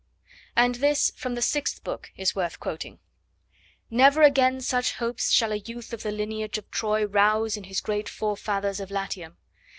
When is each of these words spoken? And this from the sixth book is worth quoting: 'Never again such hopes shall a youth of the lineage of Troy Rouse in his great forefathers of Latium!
And 0.55 0.73
this 0.73 1.11
from 1.15 1.35
the 1.35 1.43
sixth 1.43 1.83
book 1.83 2.09
is 2.17 2.35
worth 2.35 2.59
quoting: 2.59 2.97
'Never 3.91 4.23
again 4.23 4.59
such 4.59 4.93
hopes 4.93 5.29
shall 5.31 5.51
a 5.51 5.57
youth 5.57 5.93
of 5.93 6.01
the 6.01 6.11
lineage 6.11 6.57
of 6.57 6.71
Troy 6.71 7.05
Rouse 7.05 7.55
in 7.55 7.65
his 7.65 7.81
great 7.81 8.09
forefathers 8.09 8.79
of 8.79 8.89
Latium! 8.89 9.37